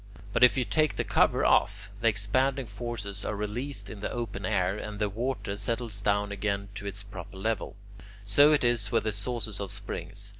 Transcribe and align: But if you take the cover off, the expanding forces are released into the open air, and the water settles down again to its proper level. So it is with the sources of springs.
But 0.33 0.43
if 0.43 0.57
you 0.57 0.65
take 0.65 0.95
the 0.95 1.03
cover 1.03 1.45
off, 1.45 1.91
the 1.99 2.07
expanding 2.07 2.65
forces 2.65 3.23
are 3.23 3.35
released 3.35 3.87
into 3.87 4.07
the 4.07 4.11
open 4.11 4.47
air, 4.47 4.75
and 4.75 4.97
the 4.97 5.09
water 5.09 5.55
settles 5.55 6.01
down 6.01 6.31
again 6.31 6.69
to 6.73 6.87
its 6.87 7.03
proper 7.03 7.37
level. 7.37 7.75
So 8.25 8.51
it 8.51 8.63
is 8.63 8.91
with 8.91 9.03
the 9.03 9.11
sources 9.11 9.59
of 9.59 9.69
springs. 9.69 10.29